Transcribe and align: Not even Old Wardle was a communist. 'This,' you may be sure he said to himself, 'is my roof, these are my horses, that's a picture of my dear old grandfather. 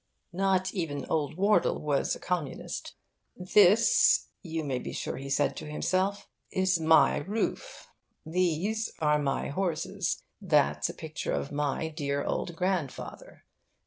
Not 0.33 0.73
even 0.73 1.05
Old 1.09 1.35
Wardle 1.37 1.79
was 1.79 2.15
a 2.15 2.19
communist. 2.19 2.95
'This,' 3.37 4.29
you 4.41 4.63
may 4.63 4.79
be 4.79 4.93
sure 4.93 5.17
he 5.17 5.29
said 5.29 5.55
to 5.57 5.67
himself, 5.69 6.27
'is 6.51 6.79
my 6.79 7.17
roof, 7.17 7.87
these 8.25 8.91
are 8.97 9.19
my 9.19 9.49
horses, 9.49 10.23
that's 10.41 10.89
a 10.89 10.95
picture 10.95 11.33
of 11.33 11.51
my 11.51 11.87
dear 11.89 12.23
old 12.23 12.55
grandfather. 12.55 13.45